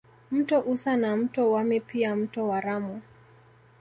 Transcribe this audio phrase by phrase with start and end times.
[0.31, 3.01] Mto Usa na mto Wami pia mto Waramu